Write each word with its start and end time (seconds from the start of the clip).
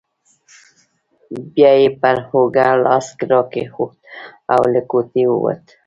بیا 1.53 1.71
یې 1.81 1.87
پر 2.01 2.17
اوږه 2.31 2.67
لاس 2.83 3.07
راکښېښود 3.29 3.95
او 4.53 4.61
له 4.73 4.81
کوټې 4.89 5.23
ووت. 5.29 5.63